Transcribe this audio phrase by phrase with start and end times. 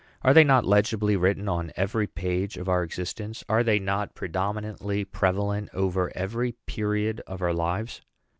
[0.23, 3.43] Are they not legibly written on every page of our existence?
[3.47, 8.01] Are they not predominantly prevalent over every period of our lives?